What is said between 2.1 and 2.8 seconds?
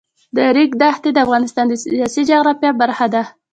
جغرافیه